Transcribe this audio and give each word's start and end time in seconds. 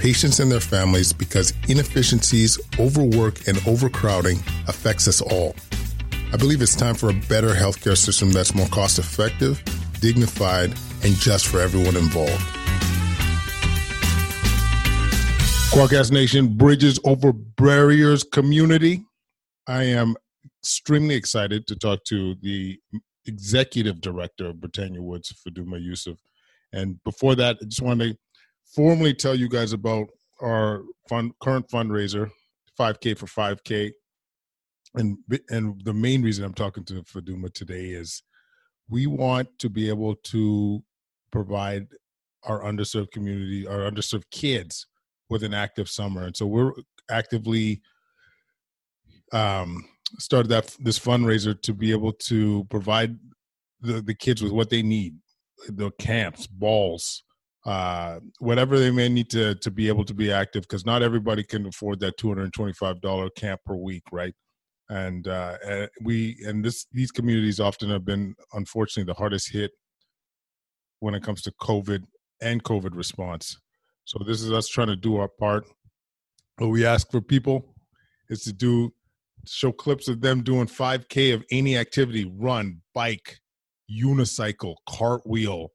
patients, 0.00 0.40
and 0.40 0.50
their 0.50 0.60
families 0.60 1.12
because 1.12 1.52
inefficiencies, 1.68 2.58
overwork, 2.78 3.46
and 3.46 3.58
overcrowding 3.66 4.38
affects 4.66 5.06
us 5.06 5.20
all. 5.20 5.54
I 6.32 6.38
believe 6.38 6.62
it's 6.62 6.74
time 6.74 6.94
for 6.94 7.10
a 7.10 7.12
better 7.12 7.50
healthcare 7.50 7.98
system 7.98 8.32
that's 8.32 8.54
more 8.54 8.66
cost 8.68 8.98
effective, 8.98 9.62
dignified, 10.00 10.70
and 11.04 11.14
just 11.16 11.46
for 11.46 11.60
everyone 11.60 11.96
involved. 11.96 12.42
Kwadcast 15.70 16.12
Nation 16.12 16.56
bridges 16.56 16.98
over 17.04 17.32
barriers 17.32 18.24
community. 18.24 19.04
I 19.66 19.84
am 19.84 20.16
extremely 20.62 21.14
excited 21.14 21.66
to 21.66 21.76
talk 21.76 22.04
to 22.04 22.36
the 22.40 22.80
executive 23.26 24.00
director 24.00 24.46
of 24.46 24.60
Britannia 24.60 25.02
Woods, 25.02 25.32
Faduma 25.46 25.80
Yusuf. 25.80 26.18
And 26.72 27.02
before 27.04 27.34
that, 27.34 27.58
I 27.60 27.66
just 27.66 27.82
want 27.82 28.00
to 28.00 28.16
formally 28.74 29.14
tell 29.14 29.34
you 29.34 29.48
guys 29.48 29.72
about 29.72 30.08
our 30.40 30.82
fund, 31.08 31.32
current 31.40 31.68
fundraiser, 31.68 32.30
5K 32.78 33.16
for 33.16 33.26
5K. 33.26 33.92
And, 34.94 35.18
and 35.48 35.80
the 35.84 35.94
main 35.94 36.22
reason 36.22 36.44
I'm 36.44 36.54
talking 36.54 36.84
to 36.84 37.02
Faduma 37.02 37.52
today 37.52 37.90
is 37.90 38.22
we 38.88 39.06
want 39.06 39.48
to 39.60 39.68
be 39.68 39.88
able 39.88 40.16
to 40.16 40.82
provide 41.30 41.86
our 42.44 42.62
underserved 42.62 43.12
community, 43.12 43.66
our 43.66 43.90
underserved 43.90 44.30
kids 44.30 44.86
with 45.28 45.44
an 45.44 45.54
active 45.54 45.88
summer. 45.88 46.24
And 46.24 46.36
so 46.36 46.46
we're 46.46 46.72
actively 47.08 47.82
um, 49.32 49.84
started 50.18 50.48
that 50.48 50.76
this 50.80 50.98
fundraiser 50.98 51.60
to 51.62 51.72
be 51.72 51.92
able 51.92 52.12
to 52.12 52.64
provide 52.64 53.16
the, 53.80 54.02
the 54.02 54.14
kids 54.14 54.42
with 54.42 54.52
what 54.52 54.70
they 54.70 54.82
need 54.82 55.14
the 55.68 55.90
camps 55.98 56.46
balls 56.46 57.22
uh, 57.66 58.18
whatever 58.38 58.78
they 58.78 58.90
may 58.90 59.08
need 59.08 59.30
to 59.30 59.54
to 59.56 59.70
be 59.70 59.88
able 59.88 60.04
to 60.04 60.14
be 60.14 60.32
active 60.32 60.62
because 60.62 60.86
not 60.86 61.02
everybody 61.02 61.42
can 61.42 61.66
afford 61.66 62.00
that 62.00 62.18
$225 62.18 63.34
camp 63.36 63.60
per 63.64 63.74
week 63.74 64.02
right 64.12 64.34
and 64.88 65.28
uh, 65.28 65.56
we 66.02 66.36
and 66.46 66.64
this 66.64 66.86
these 66.92 67.10
communities 67.10 67.60
often 67.60 67.90
have 67.90 68.04
been 68.04 68.34
unfortunately 68.54 69.10
the 69.10 69.18
hardest 69.18 69.52
hit 69.52 69.72
when 71.00 71.14
it 71.14 71.22
comes 71.22 71.42
to 71.42 71.52
covid 71.60 72.04
and 72.40 72.64
covid 72.64 72.96
response 72.96 73.58
so 74.04 74.18
this 74.26 74.42
is 74.42 74.50
us 74.50 74.66
trying 74.66 74.88
to 74.88 74.96
do 74.96 75.16
our 75.16 75.28
part 75.28 75.64
what 76.56 76.68
we 76.68 76.84
ask 76.84 77.10
for 77.10 77.20
people 77.20 77.74
is 78.30 78.42
to 78.42 78.52
do 78.52 78.92
show 79.46 79.72
clips 79.72 80.08
of 80.08 80.20
them 80.20 80.42
doing 80.42 80.66
5K 80.66 81.34
of 81.34 81.44
any 81.50 81.76
activity 81.76 82.30
run, 82.36 82.80
bike, 82.94 83.40
unicycle, 83.90 84.76
cartwheel. 84.88 85.68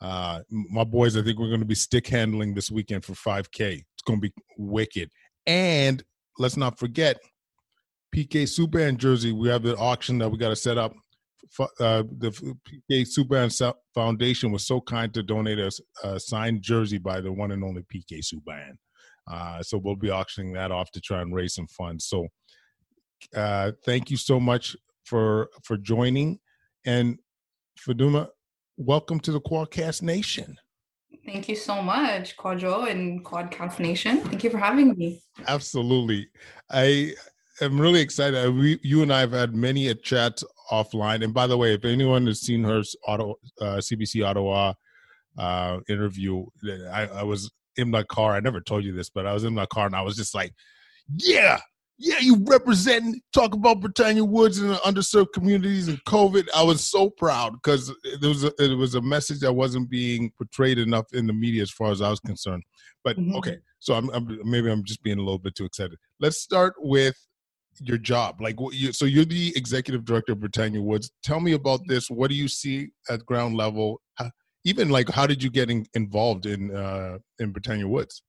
Uh, 0.00 0.40
my 0.50 0.84
boys, 0.84 1.16
I 1.16 1.22
think 1.22 1.38
we're 1.38 1.48
going 1.48 1.60
to 1.60 1.66
be 1.66 1.74
stick 1.74 2.06
handling 2.06 2.54
this 2.54 2.70
weekend 2.70 3.04
for 3.04 3.14
5K. 3.14 3.78
It's 3.78 4.02
going 4.06 4.20
to 4.20 4.28
be 4.28 4.32
wicked. 4.56 5.10
And 5.46 6.02
let's 6.38 6.56
not 6.56 6.78
forget 6.78 7.18
PK 8.14 8.44
Subban 8.44 8.96
jersey. 8.96 9.32
We 9.32 9.48
have 9.48 9.62
the 9.62 9.76
auction 9.76 10.18
that 10.18 10.28
we 10.28 10.38
got 10.38 10.50
to 10.50 10.56
set 10.56 10.78
up. 10.78 10.94
Uh, 11.80 12.02
the 12.18 12.30
PK 12.90 13.06
Subban 13.06 13.74
Foundation 13.94 14.52
was 14.52 14.66
so 14.66 14.80
kind 14.80 15.12
to 15.14 15.22
donate 15.22 15.58
a, 15.58 15.70
a, 16.04 16.20
signed 16.20 16.62
jersey 16.62 16.98
by 16.98 17.20
the 17.20 17.32
one 17.32 17.52
and 17.52 17.64
only 17.64 17.82
PK 17.82 18.20
Subban. 18.22 18.72
Uh, 19.30 19.62
so 19.62 19.78
we'll 19.78 19.96
be 19.96 20.10
auctioning 20.10 20.52
that 20.52 20.70
off 20.70 20.90
to 20.90 21.00
try 21.00 21.20
and 21.20 21.34
raise 21.34 21.54
some 21.54 21.66
funds. 21.68 22.06
So 22.06 22.28
uh, 23.34 23.72
thank 23.84 24.10
you 24.10 24.16
so 24.16 24.38
much 24.38 24.76
for 25.04 25.48
for 25.64 25.76
joining, 25.76 26.38
and 26.86 27.18
Faduma, 27.78 28.28
welcome 28.78 29.18
to 29.18 29.32
the 29.32 29.40
Kwadcast 29.40 30.02
Nation. 30.02 30.56
Thank 31.26 31.48
you 31.48 31.56
so 31.56 31.82
much, 31.82 32.36
Kwadwo 32.36 32.88
and 32.88 33.24
Kwadcast 33.24 33.80
Nation. 33.80 34.20
Thank 34.20 34.44
you 34.44 34.50
for 34.50 34.58
having 34.58 34.96
me. 34.96 35.20
Absolutely, 35.46 36.28
I 36.70 37.12
am 37.60 37.80
really 37.80 38.00
excited. 38.00 38.54
We, 38.54 38.78
you 38.82 39.02
and 39.02 39.12
I 39.12 39.20
have 39.20 39.32
had 39.32 39.54
many 39.54 39.88
a 39.88 39.94
chat 39.94 40.40
offline. 40.70 41.24
And 41.24 41.34
by 41.34 41.46
the 41.46 41.58
way, 41.58 41.74
if 41.74 41.84
anyone 41.84 42.26
has 42.26 42.40
seen 42.40 42.62
her 42.64 42.82
auto 43.06 43.34
uh, 43.60 43.76
CBC 43.76 44.24
Ottawa 44.24 44.74
uh, 45.36 45.78
interview, 45.88 46.46
I, 46.90 47.06
I 47.06 47.22
was 47.24 47.50
in 47.76 47.90
my 47.90 48.04
car. 48.04 48.34
I 48.34 48.40
never 48.40 48.60
told 48.60 48.84
you 48.84 48.92
this, 48.92 49.10
but 49.10 49.26
I 49.26 49.34
was 49.34 49.44
in 49.44 49.54
my 49.54 49.66
car 49.66 49.86
and 49.86 49.96
I 49.96 50.02
was 50.02 50.16
just 50.16 50.34
like, 50.34 50.54
"Yeah, 51.16 51.60
yeah, 51.98 52.18
you 52.20 52.36
represent, 52.46 53.22
talk 53.32 53.54
about 53.54 53.80
Britannia 53.80 54.24
Woods 54.24 54.58
and 54.58 54.70
the 54.70 54.76
underserved 54.76 55.32
communities 55.34 55.88
and 55.88 56.02
COVID. 56.04 56.46
I 56.54 56.62
was 56.62 56.84
so 56.84 57.10
proud 57.10 57.54
because 57.54 57.92
it 58.04 58.22
was 58.22 58.44
a, 58.44 58.52
it 58.58 58.76
was 58.76 58.94
a 58.94 59.00
message 59.00 59.40
that 59.40 59.52
wasn't 59.52 59.90
being 59.90 60.30
portrayed 60.38 60.78
enough 60.78 61.06
in 61.12 61.26
the 61.26 61.32
media 61.32 61.62
as 61.62 61.72
far 61.72 61.90
as 61.90 62.00
I 62.00 62.08
was 62.08 62.20
concerned. 62.20 62.62
But 63.02 63.18
mm-hmm. 63.18 63.34
okay, 63.36 63.58
so 63.80 63.94
I'm, 63.94 64.10
I'm, 64.10 64.38
maybe 64.44 64.70
I'm 64.70 64.84
just 64.84 65.02
being 65.02 65.18
a 65.18 65.22
little 65.22 65.38
bit 65.38 65.56
too 65.56 65.64
excited. 65.64 65.98
Let's 66.20 66.40
start 66.40 66.74
with 66.78 67.16
your 67.80 67.98
job. 67.98 68.40
Like, 68.40 68.56
you, 68.72 68.92
so 68.92 69.04
you're 69.04 69.24
the 69.24 69.52
executive 69.56 70.04
director 70.04 70.32
of 70.32 70.40
Britannia 70.40 70.80
Woods. 70.80 71.10
Tell 71.24 71.40
me 71.40 71.52
about 71.52 71.80
this. 71.88 72.08
What 72.08 72.30
do 72.30 72.36
you 72.36 72.46
see 72.46 72.90
at 73.10 73.26
ground 73.26 73.56
level? 73.56 74.00
How, 74.14 74.30
even 74.64 74.88
like, 74.88 75.08
how 75.08 75.26
did 75.26 75.42
you 75.42 75.50
get 75.50 75.68
in, 75.68 75.84
involved 75.94 76.46
in 76.46 76.74
uh, 76.74 77.18
in 77.40 77.50
Britannia 77.50 77.88
Woods? 77.88 78.22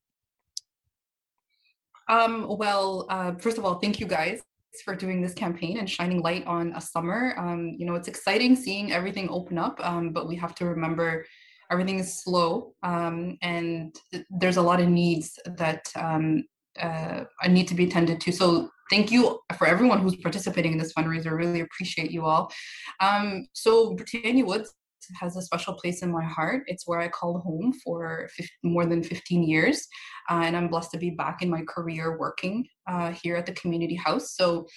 Um, 2.10 2.48
well, 2.50 3.06
uh, 3.10 3.36
first 3.36 3.58
of 3.58 3.66
all, 3.66 3.76
thank 3.76 4.00
you 4.00 4.08
guys 4.08 4.42
for 4.84 4.96
doing 4.96 5.22
this 5.22 5.34
campaign 5.34 5.78
and 5.78 5.90
shining 5.90 6.22
light 6.22 6.46
on 6.46 6.74
a 6.76 6.82
summer. 6.82 7.36
Um, 7.38 7.76
you 7.78 7.86
know, 7.86 7.96
it's 7.96 8.08
exciting 8.08 8.56
seeing 8.56 8.92
everything 8.92 9.30
open 9.30 9.58
up, 9.58 9.80
um, 9.84 10.12
but 10.12 10.28
we 10.28 10.36
have 10.36 10.56
to 10.56 10.66
remember 10.66 11.26
everything 11.72 12.00
is 12.00 12.24
slow 12.24 12.74
um, 12.82 13.38
and 13.44 13.96
there's 14.32 14.58
a 14.58 14.62
lot 14.62 14.82
of 14.82 14.90
needs 14.90 15.38
that 15.46 15.92
um, 15.96 16.44
uh, 16.80 17.26
need 17.48 17.68
to 17.68 17.76
be 17.76 17.86
attended 17.86 18.20
to. 18.22 18.32
So 18.32 18.70
thank 18.90 19.12
you 19.12 19.40
for 19.56 19.68
everyone 19.68 20.00
who's 20.00 20.16
participating 20.16 20.72
in 20.72 20.78
this 20.80 20.94
fundraiser. 20.94 21.38
Really 21.38 21.60
appreciate 21.60 22.10
you 22.10 22.26
all. 22.26 22.52
Um, 23.00 23.46
so 23.54 23.94
Britannia 23.94 24.46
Woods 24.46 24.74
has 25.20 25.36
a 25.36 25.42
special 25.42 25.74
place 25.74 26.02
in 26.02 26.12
my 26.12 26.24
heart. 26.24 26.64
It's 26.68 26.88
where 26.88 27.00
I 27.00 27.08
called 27.08 27.42
home 27.42 27.74
for 27.84 28.30
50, 28.36 28.52
more 28.64 28.86
than 28.86 29.04
15 29.04 29.44
years. 29.44 29.88
Uh, 30.30 30.42
and 30.44 30.56
I'm 30.56 30.68
blessed 30.68 30.92
to 30.92 30.98
be 30.98 31.12
back 31.12 31.42
in 31.42 31.50
my 31.50 31.64
career 31.68 32.18
working 32.18 32.68
uh, 32.88 33.12
here 33.12 33.36
at 33.36 33.46
the 33.46 33.54
community 33.54 33.96
house. 33.96 34.36
So, 34.36 34.68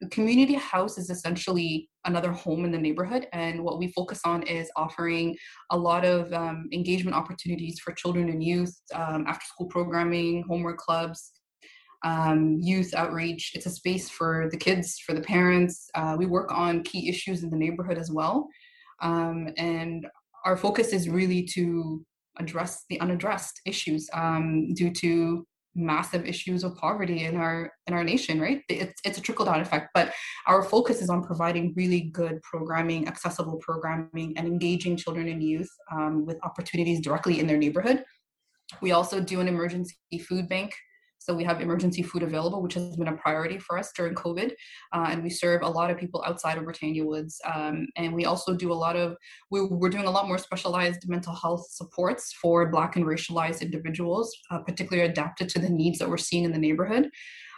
the 0.00 0.08
community 0.08 0.54
house 0.54 0.98
is 0.98 1.08
essentially 1.08 1.88
another 2.04 2.30
home 2.30 2.66
in 2.66 2.70
the 2.70 2.78
neighborhood. 2.78 3.28
And 3.32 3.64
what 3.64 3.78
we 3.78 3.92
focus 3.92 4.20
on 4.26 4.42
is 4.42 4.70
offering 4.76 5.34
a 5.70 5.76
lot 5.76 6.04
of 6.04 6.30
um, 6.34 6.68
engagement 6.70 7.16
opportunities 7.16 7.80
for 7.82 7.94
children 7.94 8.28
and 8.28 8.44
youth, 8.44 8.78
um, 8.94 9.24
after 9.26 9.46
school 9.46 9.68
programming, 9.68 10.44
homework 10.46 10.76
clubs, 10.76 11.32
um, 12.04 12.58
youth 12.60 12.94
outreach. 12.94 13.52
It's 13.54 13.66
a 13.66 13.70
space 13.70 14.08
for 14.08 14.48
the 14.50 14.56
kids, 14.56 14.98
for 15.04 15.14
the 15.14 15.20
parents. 15.20 15.88
Uh, 15.94 16.14
we 16.18 16.26
work 16.26 16.52
on 16.52 16.82
key 16.82 17.08
issues 17.08 17.42
in 17.42 17.50
the 17.50 17.56
neighborhood 17.56 17.98
as 17.98 18.10
well. 18.10 18.48
Um, 19.00 19.50
and 19.56 20.06
our 20.44 20.56
focus 20.56 20.92
is 20.92 21.08
really 21.08 21.42
to 21.54 22.04
address 22.38 22.84
the 22.88 23.00
unaddressed 23.00 23.60
issues 23.64 24.08
um, 24.12 24.74
due 24.74 24.92
to 24.92 25.46
massive 25.74 26.24
issues 26.24 26.64
of 26.64 26.74
poverty 26.76 27.24
in 27.24 27.36
our 27.36 27.70
in 27.86 27.92
our 27.92 28.02
nation 28.02 28.40
right? 28.40 28.62
It's, 28.70 28.98
it's 29.04 29.18
a 29.18 29.20
trickle 29.20 29.44
down 29.44 29.60
effect 29.60 29.90
but 29.92 30.12
our 30.46 30.62
focus 30.62 31.02
is 31.02 31.10
on 31.10 31.22
providing 31.22 31.74
really 31.76 32.00
good 32.12 32.40
programming 32.42 33.06
accessible 33.06 33.58
programming 33.58 34.32
and 34.38 34.46
engaging 34.46 34.96
children 34.96 35.28
and 35.28 35.42
youth 35.42 35.68
um, 35.92 36.24
with 36.24 36.38
opportunities 36.44 37.02
directly 37.02 37.40
in 37.40 37.46
their 37.46 37.58
neighborhood. 37.58 38.04
We 38.80 38.92
also 38.92 39.20
do 39.20 39.40
an 39.40 39.48
emergency 39.48 39.94
food 40.26 40.48
bank 40.48 40.74
So 41.18 41.34
we 41.34 41.44
have 41.44 41.60
emergency 41.60 42.02
food 42.02 42.22
available, 42.22 42.62
which 42.62 42.74
has 42.74 42.96
been 42.96 43.08
a 43.08 43.16
priority 43.16 43.58
for 43.58 43.78
us 43.78 43.90
during 43.96 44.14
COVID. 44.14 44.52
Uh, 44.92 45.08
and 45.10 45.22
we 45.22 45.30
serve 45.30 45.62
a 45.62 45.68
lot 45.68 45.90
of 45.90 45.98
people 45.98 46.22
outside 46.26 46.56
of 46.56 46.64
Britannia 46.64 47.04
Woods. 47.04 47.40
Um, 47.52 47.88
and 47.96 48.14
we 48.14 48.26
also 48.26 48.54
do 48.54 48.72
a 48.72 48.74
lot 48.74 48.94
of, 48.94 49.16
we, 49.50 49.60
are 49.60 49.88
doing 49.88 50.04
a 50.04 50.10
lot 50.10 50.28
more 50.28 50.38
specialized 50.38 51.08
mental 51.08 51.34
health 51.34 51.66
supports 51.70 52.32
for 52.40 52.70
Black 52.70 52.96
and 52.96 53.04
racialized 53.04 53.60
individuals, 53.60 54.32
uh, 54.50 54.58
particularly 54.58 55.08
adapted 55.08 55.48
to 55.48 55.58
the 55.58 55.68
needs 55.68 55.98
that 55.98 56.08
we're 56.08 56.16
seeing 56.16 56.44
in 56.44 56.52
the 56.52 56.58
neighborhood. 56.58 57.10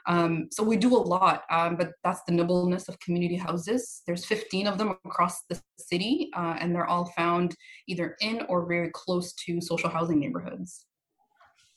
Um, 0.09 0.49
so 0.51 0.63
we 0.63 0.79
do 0.79 0.97
a 0.97 0.97
lot, 0.97 1.43
um, 1.51 1.77
but 1.77 1.93
that's 2.03 2.23
the 2.27 2.33
nimbleness 2.33 2.89
of 2.89 2.99
community 3.01 3.37
houses. 3.37 4.03
There's 4.07 4.25
15 4.25 4.67
of 4.67 4.79
them 4.79 4.97
across 5.05 5.43
the 5.51 5.61
city, 5.79 6.31
uh, 6.35 6.57
and 6.59 6.75
they're 6.75 6.87
all 6.87 7.13
found 7.15 7.55
either 7.89 8.17
in 8.23 8.43
or 8.49 8.67
very 8.67 8.91
close 8.95 9.35
to 9.35 9.61
social 9.61 9.91
housing 9.91 10.19
neighborhoods. 10.19 10.87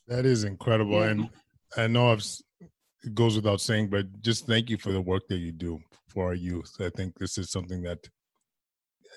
That 0.08 0.26
is 0.26 0.46
incredible, 0.46 1.02
yeah. 1.02 1.10
and 1.10 1.30
I 1.78 1.88
know 1.88 2.12
I've, 2.12 2.26
it 3.04 3.14
goes 3.14 3.36
without 3.36 3.62
saying, 3.62 3.90
but 3.90 4.22
just 4.22 4.46
thank 4.46 4.70
you 4.70 4.78
for 4.78 4.92
the 4.92 5.02
work 5.02 5.24
that 5.30 5.38
you 5.38 5.52
do 5.52 5.80
for 6.08 6.28
our 6.28 6.34
youth. 6.34 6.76
I 6.80 6.90
think 6.90 7.18
this 7.18 7.38
is 7.38 7.52
something 7.52 7.82
that, 7.84 8.00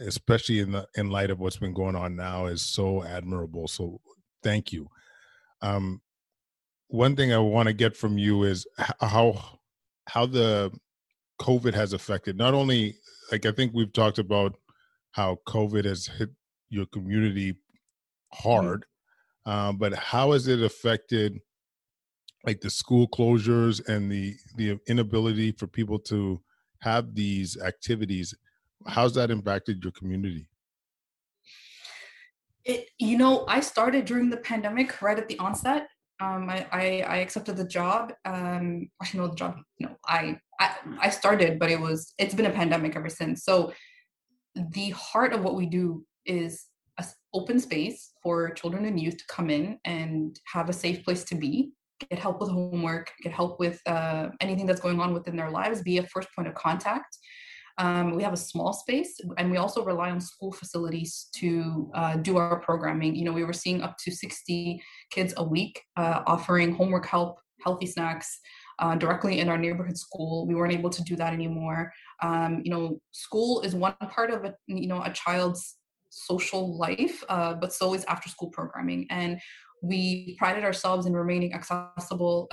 especially 0.00 0.60
in 0.60 0.72
the 0.72 0.86
in 0.96 1.10
light 1.10 1.30
of 1.30 1.38
what's 1.38 1.58
been 1.58 1.74
going 1.74 1.96
on 1.96 2.16
now, 2.16 2.46
is 2.46 2.62
so 2.62 3.04
admirable. 3.04 3.68
So 3.68 4.00
thank 4.42 4.72
you. 4.72 4.88
Um, 5.62 6.00
one 6.88 7.16
thing 7.16 7.32
I 7.32 7.38
want 7.38 7.68
to 7.68 7.72
get 7.72 7.96
from 7.96 8.18
you 8.18 8.44
is 8.44 8.66
how 9.00 9.58
how 10.06 10.26
the 10.26 10.72
COVID 11.40 11.74
has 11.74 11.92
affected 11.92 12.36
not 12.36 12.54
only 12.54 12.96
like 13.32 13.46
I 13.46 13.52
think 13.52 13.72
we've 13.74 13.92
talked 13.92 14.18
about 14.18 14.54
how 15.12 15.38
COVID 15.48 15.84
has 15.84 16.06
hit 16.06 16.30
your 16.68 16.86
community 16.86 17.52
mm-hmm. 17.52 18.48
hard, 18.48 18.86
mm-hmm. 19.46 19.76
but 19.78 19.94
how 19.94 20.32
has 20.32 20.48
it 20.48 20.62
affected 20.62 21.40
like 22.46 22.60
the 22.60 22.70
school 22.70 23.08
closures 23.08 23.86
and 23.88 24.10
the 24.10 24.36
the 24.56 24.78
inability 24.86 25.52
for 25.52 25.66
people 25.66 25.98
to 26.00 26.40
have 26.80 27.14
these 27.14 27.60
activities? 27.60 28.34
How's 28.86 29.14
that 29.14 29.30
impacted 29.30 29.82
your 29.82 29.92
community? 29.92 30.46
It, 32.64 32.88
you 32.98 33.18
know, 33.18 33.44
I 33.46 33.60
started 33.60 34.06
during 34.06 34.30
the 34.30 34.38
pandemic 34.38 35.02
right 35.02 35.18
at 35.18 35.28
the 35.28 35.38
onset 35.38 35.88
um, 36.20 36.48
I, 36.48 36.66
I, 36.72 37.04
I 37.06 37.16
accepted 37.18 37.56
the 37.56 37.66
job. 37.66 38.12
Um, 38.24 38.90
no, 39.14 39.28
the 39.28 39.34
job. 39.34 39.56
No, 39.80 39.96
I, 40.06 40.38
I 40.60 40.76
I 41.00 41.10
started, 41.10 41.58
but 41.58 41.70
it 41.70 41.80
was 41.80 42.14
it's 42.18 42.34
been 42.34 42.46
a 42.46 42.50
pandemic 42.50 42.94
ever 42.94 43.08
since. 43.08 43.44
So 43.44 43.72
the 44.54 44.90
heart 44.90 45.32
of 45.32 45.42
what 45.42 45.56
we 45.56 45.66
do 45.66 46.06
is 46.24 46.66
an 46.98 47.06
open 47.32 47.58
space 47.58 48.12
for 48.22 48.50
children 48.50 48.84
and 48.84 49.00
youth 49.00 49.16
to 49.16 49.24
come 49.28 49.50
in 49.50 49.78
and 49.84 50.38
have 50.52 50.68
a 50.68 50.72
safe 50.72 51.04
place 51.04 51.24
to 51.24 51.34
be, 51.34 51.72
get 52.10 52.18
help 52.18 52.40
with 52.40 52.50
homework, 52.50 53.10
get 53.22 53.32
help 53.32 53.58
with 53.58 53.80
uh, 53.86 54.28
anything 54.40 54.66
that's 54.66 54.80
going 54.80 55.00
on 55.00 55.14
within 55.14 55.36
their 55.36 55.50
lives, 55.50 55.82
be 55.82 55.98
a 55.98 56.06
first 56.06 56.28
point 56.34 56.48
of 56.48 56.54
contact. 56.54 57.18
Um, 57.78 58.14
we 58.14 58.22
have 58.22 58.32
a 58.32 58.36
small 58.36 58.72
space, 58.72 59.20
and 59.36 59.50
we 59.50 59.56
also 59.56 59.84
rely 59.84 60.10
on 60.10 60.20
school 60.20 60.52
facilities 60.52 61.28
to 61.36 61.90
uh, 61.94 62.16
do 62.16 62.36
our 62.36 62.60
programming. 62.60 63.16
You 63.16 63.24
know, 63.24 63.32
we 63.32 63.44
were 63.44 63.52
seeing 63.52 63.82
up 63.82 63.96
to 64.04 64.12
60 64.12 64.80
kids 65.10 65.34
a 65.36 65.44
week 65.44 65.82
uh, 65.96 66.22
offering 66.26 66.74
homework 66.74 67.06
help, 67.06 67.38
healthy 67.62 67.86
snacks. 67.86 68.38
Uh, 68.80 68.96
directly 68.96 69.38
in 69.38 69.48
our 69.48 69.56
neighborhood 69.56 69.96
school, 69.96 70.48
we 70.48 70.54
weren't 70.56 70.72
able 70.72 70.90
to 70.90 71.02
do 71.04 71.14
that 71.14 71.32
anymore. 71.32 71.92
Um, 72.24 72.60
you 72.64 72.72
know, 72.72 72.98
school 73.12 73.60
is 73.60 73.72
one 73.72 73.94
part 74.10 74.32
of 74.32 74.44
a 74.44 74.54
you 74.66 74.88
know 74.88 75.00
a 75.00 75.12
child's 75.12 75.76
social 76.14 76.76
life, 76.78 77.22
uh, 77.28 77.54
but 77.54 77.72
so 77.72 77.94
is 77.94 78.04
after 78.06 78.28
school 78.28 78.50
programming. 78.50 79.06
And 79.10 79.40
we 79.84 80.36
prided 80.38 80.64
ourselves 80.64 81.06
in 81.06 81.14
remaining 81.14 81.54
accessible 81.54 82.48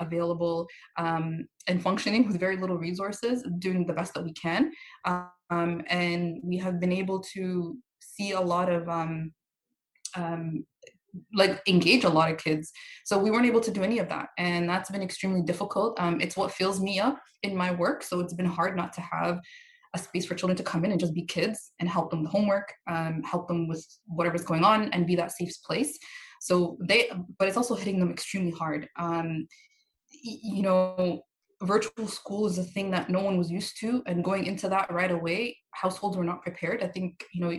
available 0.00 0.66
um, 0.98 1.46
and 1.66 1.82
functioning 1.82 2.26
with 2.26 2.38
very 2.38 2.56
little 2.56 2.76
resources, 2.76 3.44
doing 3.58 3.86
the 3.86 3.92
best 3.92 4.14
that 4.14 4.24
we 4.24 4.32
can. 4.32 4.72
Um, 5.04 5.82
and 5.88 6.40
we 6.42 6.56
have 6.58 6.80
been 6.80 6.92
able 6.92 7.20
to 7.34 7.76
see 8.00 8.32
a 8.32 8.40
lot 8.40 8.70
of 8.70 8.88
um, 8.88 9.32
um, 10.16 10.64
like 11.32 11.62
engage 11.68 12.04
a 12.04 12.08
lot 12.08 12.30
of 12.30 12.38
kids. 12.38 12.72
So 13.04 13.18
we 13.18 13.30
weren't 13.30 13.46
able 13.46 13.60
to 13.60 13.70
do 13.70 13.82
any 13.82 13.98
of 13.98 14.08
that. 14.08 14.28
And 14.38 14.68
that's 14.68 14.90
been 14.90 15.02
extremely 15.02 15.42
difficult. 15.42 15.98
Um, 16.00 16.20
it's 16.20 16.36
what 16.36 16.52
fills 16.52 16.80
me 16.80 16.98
up 16.98 17.20
in 17.42 17.56
my 17.56 17.72
work. 17.72 18.02
So 18.02 18.20
it's 18.20 18.34
been 18.34 18.46
hard 18.46 18.76
not 18.76 18.92
to 18.94 19.00
have 19.00 19.40
a 19.94 19.98
space 19.98 20.26
for 20.26 20.34
children 20.34 20.56
to 20.56 20.64
come 20.64 20.84
in 20.84 20.90
and 20.90 20.98
just 20.98 21.14
be 21.14 21.24
kids 21.24 21.72
and 21.78 21.88
help 21.88 22.10
them 22.10 22.22
with 22.22 22.32
homework, 22.32 22.72
um, 22.90 23.22
help 23.22 23.46
them 23.46 23.68
with 23.68 23.86
whatever's 24.06 24.42
going 24.42 24.64
on 24.64 24.88
and 24.92 25.06
be 25.06 25.14
that 25.14 25.30
safe 25.30 25.52
place. 25.64 25.96
So 26.44 26.76
they, 26.88 27.10
but 27.38 27.48
it's 27.48 27.56
also 27.56 27.74
hitting 27.74 27.98
them 27.98 28.10
extremely 28.10 28.50
hard. 28.50 28.86
Um, 28.98 29.46
you 30.10 30.62
know, 30.62 31.22
virtual 31.62 32.06
school 32.06 32.46
is 32.46 32.58
a 32.58 32.64
thing 32.74 32.90
that 32.90 33.08
no 33.08 33.20
one 33.20 33.38
was 33.38 33.50
used 33.50 33.80
to, 33.80 34.02
and 34.06 34.22
going 34.22 34.44
into 34.44 34.68
that 34.68 34.92
right 34.92 35.10
away, 35.10 35.56
households 35.70 36.18
were 36.18 36.30
not 36.30 36.42
prepared. 36.42 36.82
I 36.82 36.88
think, 36.88 37.24
you 37.32 37.40
know, 37.40 37.58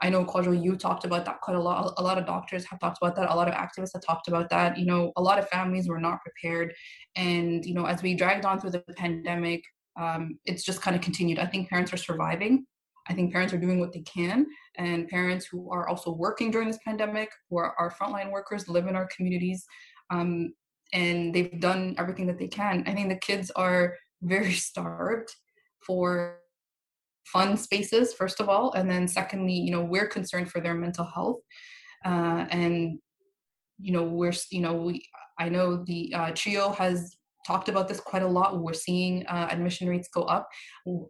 I 0.00 0.08
know 0.08 0.24
Kwadwo, 0.24 0.64
you 0.64 0.76
talked 0.76 1.04
about 1.04 1.26
that 1.26 1.42
quite 1.42 1.58
a 1.58 1.60
lot. 1.60 1.92
A 1.98 2.02
lot 2.02 2.16
of 2.16 2.24
doctors 2.24 2.64
have 2.70 2.80
talked 2.80 2.96
about 3.02 3.14
that. 3.16 3.30
A 3.30 3.36
lot 3.36 3.48
of 3.48 3.54
activists 3.54 3.92
have 3.92 4.02
talked 4.02 4.28
about 4.28 4.48
that. 4.48 4.78
You 4.78 4.86
know, 4.86 5.12
a 5.16 5.22
lot 5.22 5.38
of 5.38 5.46
families 5.50 5.86
were 5.86 6.00
not 6.00 6.22
prepared. 6.22 6.72
And, 7.14 7.62
you 7.66 7.74
know, 7.74 7.84
as 7.84 8.02
we 8.02 8.14
dragged 8.14 8.46
on 8.46 8.58
through 8.58 8.70
the 8.70 8.84
pandemic, 8.96 9.62
um, 10.00 10.38
it's 10.46 10.64
just 10.64 10.80
kind 10.80 10.96
of 10.96 11.02
continued. 11.02 11.38
I 11.38 11.44
think 11.44 11.68
parents 11.68 11.92
are 11.92 11.98
surviving. 11.98 12.64
I 13.08 13.14
think 13.14 13.32
parents 13.32 13.52
are 13.52 13.58
doing 13.58 13.80
what 13.80 13.92
they 13.92 14.00
can. 14.00 14.46
And 14.76 15.08
parents 15.08 15.46
who 15.46 15.70
are 15.70 15.88
also 15.88 16.12
working 16.12 16.50
during 16.50 16.68
this 16.68 16.78
pandemic, 16.84 17.30
who 17.50 17.58
are 17.58 17.74
our 17.78 17.90
frontline 17.90 18.30
workers, 18.30 18.68
live 18.68 18.86
in 18.86 18.96
our 18.96 19.08
communities, 19.14 19.64
um, 20.10 20.52
and 20.92 21.34
they've 21.34 21.60
done 21.60 21.94
everything 21.98 22.26
that 22.26 22.38
they 22.38 22.48
can. 22.48 22.84
I 22.86 22.94
think 22.94 23.08
the 23.08 23.16
kids 23.16 23.50
are 23.52 23.96
very 24.22 24.52
starved 24.68 25.34
for 25.86 26.38
fun 27.24 27.56
spaces, 27.56 28.12
first 28.12 28.40
of 28.40 28.48
all, 28.48 28.72
and 28.72 28.90
then 28.90 29.08
secondly, 29.08 29.54
you 29.54 29.70
know, 29.70 29.82
we're 29.82 30.06
concerned 30.06 30.50
for 30.50 30.60
their 30.60 30.74
mental 30.74 31.04
health, 31.04 31.40
uh, 32.04 32.46
and 32.50 32.98
you 33.78 33.92
know, 33.92 34.04
we're 34.04 34.32
you 34.50 34.60
know, 34.60 34.74
we 34.74 35.06
I 35.38 35.48
know 35.48 35.84
the 35.84 36.12
uh, 36.14 36.30
trio 36.34 36.72
has 36.72 37.16
talked 37.46 37.68
about 37.68 37.88
this 37.88 38.00
quite 38.00 38.22
a 38.22 38.28
lot. 38.28 38.60
We're 38.60 38.72
seeing 38.74 39.26
uh, 39.26 39.48
admission 39.50 39.88
rates 39.88 40.08
go 40.08 40.22
up. 40.22 40.48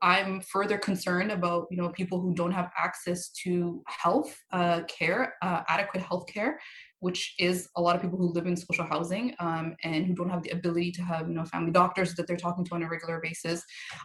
I'm 0.02 0.40
further 0.40 0.78
concerned 0.78 1.30
about 1.30 1.66
you 1.70 1.76
know 1.76 1.88
people 1.90 2.20
who 2.20 2.34
don't 2.34 2.52
have 2.52 2.70
access 2.76 3.30
to 3.44 3.82
health 3.86 4.36
uh, 4.52 4.82
care, 4.84 5.34
uh, 5.42 5.62
adequate 5.68 6.02
health 6.02 6.26
care, 6.26 6.58
which 7.00 7.34
is 7.38 7.68
a 7.76 7.80
lot 7.80 7.96
of 7.96 8.02
people 8.02 8.18
who 8.18 8.32
live 8.32 8.46
in 8.46 8.56
social 8.56 8.84
housing 8.84 9.34
um, 9.38 9.74
and 9.84 10.06
who 10.06 10.14
don't 10.14 10.30
have 10.30 10.42
the 10.42 10.50
ability 10.50 10.92
to 10.92 11.02
have 11.02 11.28
you 11.28 11.34
know 11.34 11.44
family 11.44 11.72
doctors 11.72 12.14
that 12.14 12.26
they're 12.26 12.36
talking 12.36 12.64
to 12.64 12.74
on 12.74 12.82
a 12.82 12.88
regular 12.88 13.20
basis. 13.20 13.62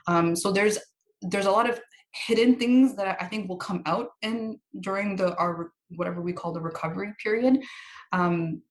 Um, 0.08 0.36
so 0.36 0.52
there's 0.52 0.78
there's 1.22 1.46
a 1.46 1.52
lot 1.52 1.70
of 1.70 1.80
hidden 2.26 2.56
things 2.56 2.96
that 2.96 3.18
I 3.22 3.26
think 3.26 3.48
will 3.48 3.58
come 3.58 3.84
out 3.86 4.10
in 4.22 4.60
during 4.82 5.16
the 5.16 5.36
our 5.36 5.72
whatever 5.96 6.22
we 6.22 6.34
call 6.34 6.52
the 6.52 6.62
recovery 6.62 7.14
period. 7.24 7.60
Um, 8.12 8.62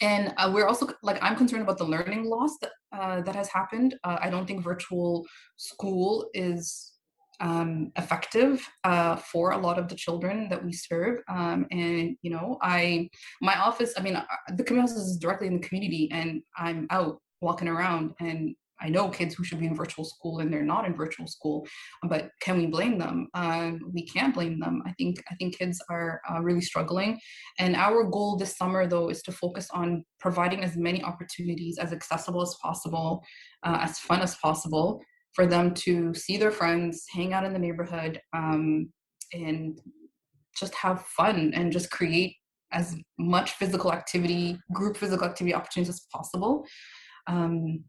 and 0.00 0.32
uh, 0.36 0.50
we're 0.52 0.66
also 0.66 0.88
like 1.02 1.18
i'm 1.22 1.36
concerned 1.36 1.62
about 1.62 1.78
the 1.78 1.84
learning 1.84 2.24
loss 2.24 2.56
that 2.60 2.72
uh, 2.92 3.20
that 3.22 3.34
has 3.34 3.48
happened. 3.48 3.94
Uh, 4.04 4.18
i 4.20 4.30
don't 4.30 4.46
think 4.46 4.62
virtual 4.62 5.26
school 5.56 6.28
is 6.34 6.92
um, 7.40 7.90
effective 7.96 8.68
uh, 8.84 9.16
for 9.16 9.52
a 9.52 9.58
lot 9.58 9.78
of 9.78 9.88
the 9.88 9.94
children 9.94 10.50
that 10.50 10.62
we 10.62 10.74
serve. 10.74 11.20
Um, 11.26 11.66
and 11.70 12.16
you 12.22 12.30
know 12.30 12.58
i 12.62 13.08
my 13.40 13.56
office 13.58 13.94
i 13.96 14.02
mean 14.02 14.16
uh, 14.16 14.24
the 14.56 14.64
community 14.64 14.94
is 14.94 15.18
directly 15.18 15.46
in 15.46 15.54
the 15.54 15.66
community 15.66 16.08
and 16.12 16.42
i'm 16.56 16.86
out 16.90 17.20
walking 17.40 17.68
around 17.68 18.12
and 18.20 18.54
I 18.80 18.88
know 18.88 19.08
kids 19.08 19.34
who 19.34 19.44
should 19.44 19.60
be 19.60 19.66
in 19.66 19.76
virtual 19.76 20.04
school 20.04 20.38
and 20.38 20.52
they're 20.52 20.62
not 20.62 20.86
in 20.86 20.94
virtual 20.94 21.26
school, 21.26 21.66
but 22.08 22.30
can 22.40 22.56
we 22.58 22.66
blame 22.66 22.98
them? 22.98 23.28
Uh, 23.34 23.72
we 23.92 24.06
can't 24.06 24.34
blame 24.34 24.58
them. 24.58 24.82
I 24.86 24.92
think 24.92 25.22
I 25.30 25.34
think 25.36 25.58
kids 25.58 25.82
are 25.90 26.20
uh, 26.30 26.40
really 26.40 26.60
struggling, 26.60 27.18
and 27.58 27.76
our 27.76 28.04
goal 28.04 28.36
this 28.36 28.56
summer 28.56 28.86
though 28.86 29.08
is 29.08 29.22
to 29.22 29.32
focus 29.32 29.68
on 29.72 30.04
providing 30.18 30.64
as 30.64 30.76
many 30.76 31.02
opportunities 31.02 31.78
as 31.78 31.92
accessible 31.92 32.42
as 32.42 32.54
possible, 32.62 33.22
uh, 33.62 33.78
as 33.80 33.98
fun 33.98 34.20
as 34.20 34.36
possible 34.36 35.00
for 35.34 35.46
them 35.46 35.72
to 35.72 36.12
see 36.14 36.36
their 36.36 36.50
friends, 36.50 37.04
hang 37.10 37.32
out 37.32 37.44
in 37.44 37.52
the 37.52 37.58
neighborhood, 37.58 38.20
um, 38.32 38.90
and 39.32 39.80
just 40.58 40.74
have 40.74 41.06
fun 41.06 41.52
and 41.54 41.72
just 41.72 41.90
create 41.90 42.34
as 42.72 42.96
much 43.18 43.52
physical 43.52 43.92
activity, 43.92 44.58
group 44.72 44.96
physical 44.96 45.26
activity 45.26 45.54
opportunities 45.54 45.94
as 45.94 46.06
possible. 46.12 46.66
Um, 47.26 47.84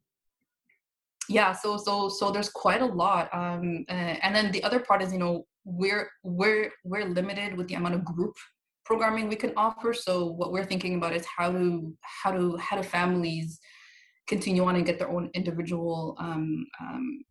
yeah 1.30 1.52
so 1.52 1.78
so 1.78 2.10
so 2.10 2.32
there's 2.32 2.50
quite 2.50 2.82
a 2.82 2.86
lot 2.86 3.30
um 3.34 3.86
uh, 3.90 4.16
and 4.24 4.36
then 4.36 4.52
the 4.52 4.64
other 4.64 4.80
part 4.80 5.02
is 5.02 5.14
you 5.14 5.20
know 5.20 5.46
we're 5.66 6.10
we're 6.24 6.72
we're 6.84 7.06
limited 7.06 7.56
with 7.56 7.68
the 7.68 7.76
amount 7.76 7.96
of 7.96 8.04
group 8.04 8.36
programming 8.92 9.30
we 9.30 9.36
can 9.36 9.54
offer. 9.56 9.94
So 9.94 10.26
what 10.26 10.52
we're 10.52 10.66
thinking 10.66 10.96
about 10.96 11.14
is 11.14 11.26
how 11.26 11.52
to 11.52 11.94
how 12.02 12.32
to 12.32 12.58
how 12.58 12.76
do 12.76 12.84
families 12.84 13.60
continue 14.28 14.64
on 14.66 14.76
and 14.76 14.86
get 14.86 15.00
their 15.00 15.10
own 15.10 15.30
individual 15.34 16.16
um, 16.20 16.66
um 16.80 17.24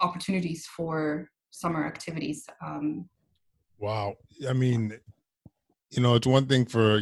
opportunities 0.00 0.66
for 0.66 1.28
summer 1.50 1.86
activities 1.86 2.46
um. 2.64 3.08
Wow. 3.78 4.14
I 4.48 4.52
mean 4.52 4.98
you 5.90 6.02
know 6.02 6.14
it's 6.14 6.26
one 6.26 6.46
thing 6.46 6.64
for 6.66 7.00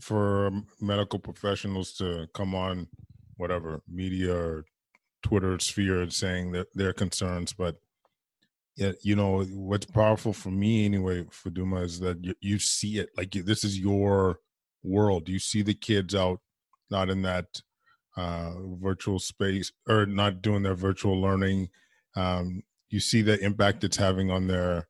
for 0.00 0.50
medical 0.80 1.18
professionals 1.18 1.92
to 1.94 2.26
come 2.34 2.54
on 2.54 2.88
whatever 3.36 3.82
media 3.88 4.34
or 4.34 4.64
Twitter 5.22 5.58
sphere 5.58 6.08
saying 6.10 6.52
that 6.52 6.66
their 6.74 6.92
concerns, 6.92 7.52
but 7.52 7.76
yeah, 8.76 8.92
you 9.02 9.16
know 9.16 9.44
what's 9.44 9.86
powerful 9.86 10.32
for 10.32 10.50
me 10.50 10.84
anyway, 10.84 11.24
Faduma, 11.24 11.84
is 11.84 12.00
that 12.00 12.24
you, 12.24 12.34
you 12.40 12.58
see 12.58 12.98
it 12.98 13.10
like 13.16 13.34
you, 13.34 13.42
this 13.42 13.64
is 13.64 13.78
your 13.78 14.38
world. 14.82 15.28
You 15.28 15.38
see 15.38 15.62
the 15.62 15.74
kids 15.74 16.14
out, 16.14 16.40
not 16.90 17.10
in 17.10 17.22
that 17.22 17.46
uh, 18.16 18.52
virtual 18.80 19.18
space 19.18 19.72
or 19.88 20.06
not 20.06 20.42
doing 20.42 20.62
their 20.62 20.74
virtual 20.74 21.20
learning. 21.20 21.68
Um, 22.16 22.62
you 22.90 23.00
see 23.00 23.22
the 23.22 23.38
impact 23.40 23.84
it's 23.84 23.96
having 23.96 24.30
on 24.30 24.46
their 24.46 24.88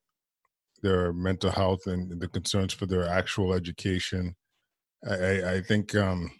their 0.83 1.12
mental 1.12 1.51
health 1.51 1.87
and 1.87 2.21
the 2.21 2.27
concerns 2.27 2.73
for 2.73 2.87
their 2.87 3.07
actual 3.07 3.53
education. 3.55 4.35
I, 5.09 5.55
I 5.55 5.61
think 5.61 5.95
um, 5.95 6.31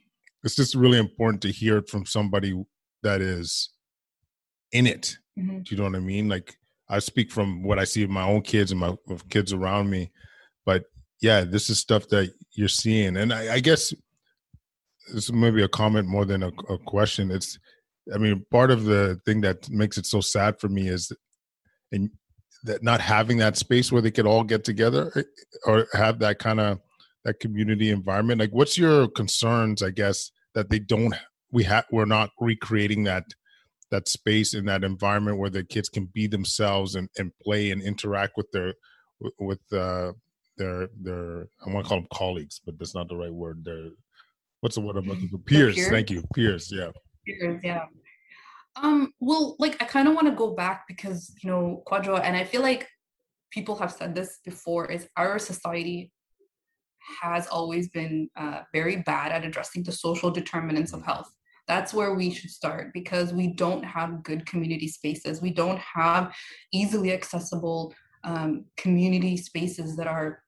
it's 0.43 0.57
just 0.57 0.75
really 0.75 0.99
important 0.99 1.43
to 1.43 1.53
hear 1.53 1.79
it 1.79 1.89
from 1.89 2.07
somebody 2.07 2.61
that 3.03 3.21
is 3.21 3.71
in 4.73 4.87
it. 4.87 5.17
Mm-hmm. 5.39 5.61
Do 5.61 5.75
you 5.75 5.77
know 5.77 5.85
what 5.85 5.97
I 5.97 6.01
mean? 6.01 6.29
Like 6.29 6.57
I 6.89 6.99
speak 6.99 7.31
from 7.31 7.63
what 7.63 7.79
I 7.79 7.85
see 7.85 8.03
of 8.03 8.11
my 8.11 8.25
own 8.25 8.43
kids 8.43 8.71
and 8.71 8.81
my 8.81 8.95
kids 9.31 9.53
around 9.53 9.91
me, 9.91 10.11
but 10.67 10.85
yeah, 11.21 11.43
this 11.43 11.71
is 11.71 11.79
stuff 11.79 12.09
that 12.09 12.33
you're 12.53 12.69
seeing, 12.69 13.17
and 13.17 13.33
I, 13.33 13.55
I 13.55 13.61
guess 13.61 13.95
this 15.13 15.25
is 15.25 15.33
maybe 15.33 15.63
a 15.63 15.69
comment 15.69 16.09
more 16.09 16.25
than 16.25 16.43
a, 16.43 16.49
a, 16.69 16.79
question. 16.79 17.31
It's, 17.31 17.59
I 18.15 18.19
mean, 18.19 18.45
part 18.51 18.71
of 18.71 18.85
the 18.85 19.21
thing 19.25 19.41
that 19.43 19.69
makes 19.71 19.99
it 19.99 20.07
so 20.07 20.21
sad 20.21 20.61
for 20.61 20.69
me 20.69 20.89
is, 20.89 21.13
and 21.93 22.11
that 22.65 22.83
not 22.83 23.01
having 23.01 23.39
that 23.39 23.57
space 23.57 23.91
where 23.91 24.03
they 24.03 24.11
could 24.11 24.27
all 24.27 24.45
get 24.45 24.65
together 24.65 25.11
eh, 25.17 25.23
or 25.67 25.87
have 25.93 26.19
that 26.21 26.39
kind 26.39 26.61
of 26.61 26.79
that 27.25 27.41
community 27.41 27.91
environment. 27.91 28.41
Like, 28.41 28.53
what's 28.53 28.79
your 28.79 29.09
concerns? 29.09 29.83
I 29.83 29.91
guess 29.91 30.31
that 30.55 30.71
they 30.71 30.79
don't. 30.79 31.15
We 31.51 31.65
have. 31.65 31.85
We're 31.91 32.05
not 32.05 32.31
recreating 32.41 33.05
that 33.05 33.25
that 33.93 34.09
space 34.09 34.55
in 34.55 34.65
that 34.65 34.83
environment 34.83 35.39
where 35.39 35.51
the 35.51 35.63
kids 35.63 35.89
can 35.89 36.07
be 36.07 36.27
themselves 36.27 36.97
and, 36.97 37.09
and 37.19 37.31
play 37.45 37.71
and 37.71 37.83
interact 37.83 38.33
with 38.37 38.51
their 38.51 38.75
with 39.39 39.61
uh, 39.73 40.13
their 40.57 40.89
their 41.01 41.47
I 41.65 41.71
want 41.71 41.85
to 41.85 41.89
call 41.89 41.99
them 41.99 42.09
colleagues, 42.13 42.61
but 42.65 42.77
that's 42.79 42.95
not 42.95 43.09
the 43.09 43.17
right 43.17 43.33
word. 43.33 43.65
Their 43.65 43.91
what's 44.61 44.75
the 44.75 44.81
word 44.81 44.97
I'm 44.97 45.07
looking 45.07 45.29
for? 45.29 45.39
Peers. 45.39 45.77
peers. 45.77 45.89
Thank 45.89 46.11
you, 46.11 46.25
peers. 46.35 46.73
Yeah. 46.73 46.91
Peers. 47.27 47.61
Yeah. 47.63 47.85
Um. 48.77 49.13
Well, 49.21 49.57
like 49.59 49.81
I 49.81 49.85
kind 49.85 50.09
of 50.09 50.15
want 50.15 50.27
to 50.27 50.35
go 50.35 50.55
back 50.55 50.85
because 50.89 51.33
you 51.45 51.51
know 51.51 51.83
Kwadwo, 51.87 52.21
and 52.25 52.35
I 52.35 52.45
feel 52.45 52.63
like 52.63 52.89
people 53.51 53.77
have 53.77 53.93
said 53.93 54.15
this 54.15 54.41
before. 54.45 54.91
Is 54.91 55.07
our 55.19 55.39
society 55.39 56.11
has 57.21 57.47
always 57.49 57.91
been 57.91 58.31
uh, 58.37 58.61
very 58.73 58.97
bad 58.97 59.33
at 59.33 59.45
addressing 59.45 59.83
the 59.83 59.93
social 59.93 60.31
determinants 60.31 60.95
of 60.95 61.05
health 61.05 61.31
that's 61.69 61.95
where 61.95 62.15
we 62.15 62.31
should 62.31 62.51
start 62.51 62.93
because 62.93 63.33
we 63.33 63.49
don't 63.49 63.85
have 63.85 64.23
good 64.23 64.45
community 64.47 64.89
spaces. 64.89 65.41
We 65.41 65.53
don't 65.53 65.79
have 65.79 66.35
easily 66.73 67.13
accessible 67.13 67.95
um, 68.25 68.67
community 68.77 69.37
spaces 69.37 69.97
that 69.97 70.07
are 70.07 70.43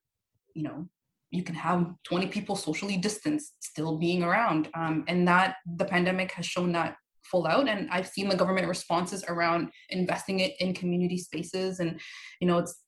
you 0.54 0.62
know 0.62 0.88
you 1.30 1.42
can 1.42 1.56
have 1.56 1.90
20 2.04 2.28
people 2.28 2.54
socially 2.54 2.96
distanced 2.96 3.54
still 3.58 3.98
being 3.98 4.22
around. 4.22 4.68
Um, 4.74 5.04
and 5.08 5.26
that 5.26 5.56
the 5.76 5.84
pandemic 5.84 6.30
has 6.32 6.46
shown 6.46 6.72
that 6.72 6.96
full 7.30 7.46
out 7.46 7.66
and 7.70 7.88
i've 7.90 8.06
seen 8.06 8.28
the 8.28 8.36
government 8.36 8.68
responses 8.68 9.24
around 9.28 9.70
investing 9.88 10.40
it 10.40 10.52
in 10.60 10.74
community 10.74 11.16
spaces 11.16 11.80
and 11.80 11.98
you 12.38 12.46
know 12.46 12.58
it's 12.58 12.84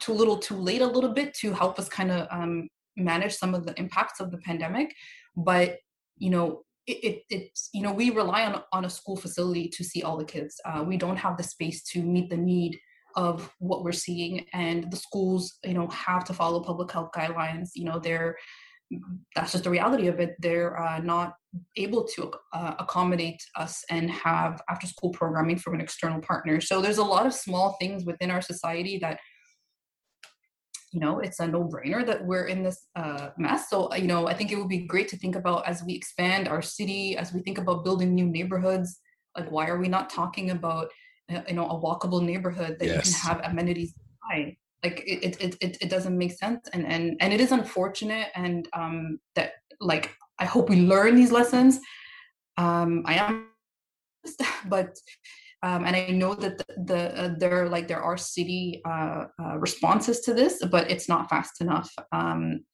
too 0.00 0.12
little 0.12 0.38
too 0.38 0.56
late 0.56 0.80
a 0.80 0.86
little 0.86 1.12
bit 1.12 1.34
to 1.34 1.52
help 1.52 1.78
us 1.78 1.88
kind 1.88 2.10
of 2.10 2.26
um, 2.30 2.68
manage 2.96 3.34
some 3.34 3.54
of 3.54 3.66
the 3.66 3.78
impacts 3.78 4.20
of 4.20 4.30
the 4.30 4.38
pandemic. 4.38 4.94
But 5.36 5.78
you 6.16 6.30
know 6.30 6.62
it, 6.92 7.22
it, 7.30 7.58
you 7.72 7.82
know 7.82 7.92
we 7.92 8.10
rely 8.10 8.44
on 8.44 8.62
on 8.72 8.84
a 8.84 8.90
school 8.90 9.16
facility 9.16 9.68
to 9.68 9.84
see 9.84 10.02
all 10.02 10.16
the 10.16 10.24
kids. 10.24 10.60
Uh, 10.64 10.84
we 10.86 10.96
don't 10.96 11.16
have 11.16 11.36
the 11.36 11.42
space 11.42 11.82
to 11.84 12.02
meet 12.02 12.30
the 12.30 12.36
need 12.36 12.78
of 13.16 13.52
what 13.58 13.82
we're 13.82 13.92
seeing 13.92 14.46
and 14.52 14.90
the 14.92 14.96
schools 14.96 15.58
you 15.64 15.74
know 15.74 15.88
have 15.88 16.24
to 16.24 16.32
follow 16.32 16.60
public 16.60 16.90
health 16.90 17.10
guidelines. 17.14 17.70
You 17.74 17.84
know 17.84 17.98
they're 17.98 18.36
that's 19.36 19.52
just 19.52 19.64
the 19.64 19.70
reality 19.70 20.08
of 20.08 20.18
it. 20.18 20.34
They're 20.40 20.78
uh, 20.80 20.98
not 20.98 21.34
able 21.76 22.04
to 22.08 22.32
uh, 22.52 22.74
accommodate 22.78 23.40
us 23.56 23.84
and 23.90 24.10
have 24.10 24.60
after 24.68 24.86
school 24.86 25.10
programming 25.10 25.58
from 25.58 25.74
an 25.74 25.80
external 25.80 26.20
partner. 26.20 26.60
So 26.60 26.80
there's 26.80 26.98
a 26.98 27.04
lot 27.04 27.26
of 27.26 27.32
small 27.32 27.76
things 27.80 28.04
within 28.04 28.30
our 28.30 28.42
society 28.42 28.98
that 28.98 29.20
you 30.92 31.00
know 31.00 31.20
it's 31.20 31.40
a 31.40 31.46
no-brainer 31.46 32.04
that 32.04 32.24
we're 32.24 32.46
in 32.46 32.62
this 32.62 32.88
uh, 32.96 33.30
mess. 33.36 33.68
So 33.70 33.94
you 33.94 34.06
know 34.06 34.26
i 34.26 34.34
think 34.34 34.50
it 34.50 34.56
would 34.56 34.68
be 34.68 34.86
great 34.86 35.08
to 35.08 35.16
think 35.16 35.36
about 35.36 35.66
as 35.66 35.82
we 35.84 35.94
expand 35.94 36.48
our 36.48 36.62
city 36.62 37.16
as 37.16 37.32
we 37.32 37.40
think 37.40 37.58
about 37.58 37.84
building 37.84 38.14
new 38.14 38.26
neighborhoods 38.26 38.98
like 39.36 39.50
why 39.50 39.68
are 39.68 39.78
we 39.78 39.88
not 39.88 40.10
talking 40.10 40.50
about 40.50 40.88
uh, 41.32 41.42
you 41.48 41.54
know 41.54 41.68
a 41.68 41.80
walkable 41.80 42.22
neighborhood 42.22 42.76
that 42.78 42.86
yes. 42.86 42.96
you 42.96 43.02
can 43.12 43.20
have 43.28 43.50
amenities 43.50 43.94
by 44.28 44.56
like 44.82 45.02
it, 45.06 45.36
it 45.40 45.56
it 45.60 45.76
it 45.80 45.90
doesn't 45.90 46.16
make 46.16 46.32
sense. 46.32 46.68
And 46.72 46.86
and 46.86 47.16
and 47.20 47.32
it 47.32 47.40
is 47.40 47.52
unfortunate 47.52 48.28
and 48.34 48.68
um 48.72 49.18
that 49.34 49.52
like 49.80 50.14
i 50.38 50.44
hope 50.44 50.68
we 50.68 50.80
learn 50.80 51.14
these 51.16 51.32
lessons. 51.32 51.80
Um 52.56 53.02
i 53.06 53.14
am 53.14 53.48
but 54.68 54.96
um, 55.62 55.84
and 55.84 55.94
I 55.94 56.08
know 56.08 56.34
that 56.34 56.58
the, 56.58 56.64
the 56.84 57.22
uh, 57.22 57.34
there 57.36 57.68
like 57.68 57.86
there 57.86 58.02
are 58.02 58.16
city 58.16 58.80
uh, 58.86 59.26
uh, 59.42 59.58
responses 59.58 60.20
to 60.20 60.34
this, 60.34 60.62
but 60.70 60.90
it's 60.90 61.08
not 61.08 61.28
fast 61.28 61.60
enough, 61.60 61.90
um, 62.12 62.64